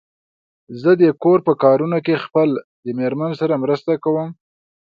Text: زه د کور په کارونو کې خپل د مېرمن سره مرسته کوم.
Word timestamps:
زه 0.81 0.91
د 1.01 1.03
کور 1.23 1.39
په 1.47 1.53
کارونو 1.63 1.97
کې 2.05 2.23
خپل 2.25 2.49
د 2.83 2.87
مېرمن 2.99 3.31
سره 3.41 3.61
مرسته 3.63 3.91
کوم. 4.03 4.29